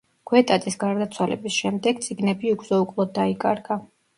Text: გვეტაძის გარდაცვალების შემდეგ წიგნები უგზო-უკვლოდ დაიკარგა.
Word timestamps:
გვეტაძის 0.29 0.77
გარდაცვალების 0.83 1.53
შემდეგ 1.59 2.01
წიგნები 2.07 2.55
უგზო-უკვლოდ 2.57 3.13
დაიკარგა. 3.21 3.79